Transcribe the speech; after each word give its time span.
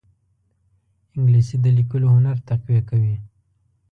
انګلیسي 1.15 1.57
د 1.61 1.65
لیکلو 1.77 2.07
هنر 2.15 2.37
تقویه 2.47 2.81
کوي 2.89 3.15